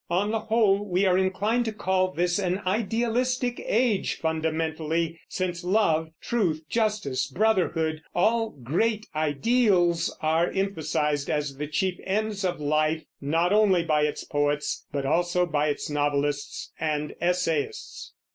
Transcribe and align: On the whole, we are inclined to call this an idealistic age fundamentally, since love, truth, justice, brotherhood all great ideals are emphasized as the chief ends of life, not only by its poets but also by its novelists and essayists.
On 0.09 0.31
the 0.31 0.39
whole, 0.39 0.83
we 0.83 1.05
are 1.05 1.15
inclined 1.15 1.63
to 1.65 1.71
call 1.71 2.11
this 2.11 2.39
an 2.39 2.61
idealistic 2.65 3.61
age 3.63 4.15
fundamentally, 4.15 5.19
since 5.29 5.63
love, 5.63 6.09
truth, 6.19 6.63
justice, 6.67 7.27
brotherhood 7.27 8.01
all 8.15 8.49
great 8.49 9.05
ideals 9.15 10.11
are 10.19 10.49
emphasized 10.49 11.29
as 11.29 11.57
the 11.57 11.67
chief 11.67 11.99
ends 12.03 12.43
of 12.43 12.59
life, 12.59 13.03
not 13.21 13.53
only 13.53 13.83
by 13.83 14.01
its 14.01 14.23
poets 14.23 14.87
but 14.91 15.05
also 15.05 15.45
by 15.45 15.67
its 15.67 15.87
novelists 15.87 16.71
and 16.79 17.13
essayists. 17.21 18.13